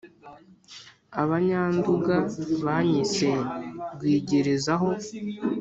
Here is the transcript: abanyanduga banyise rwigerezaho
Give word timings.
abanyanduga 1.21 2.15
banyise 2.63 3.29
rwigerezaho 3.93 4.89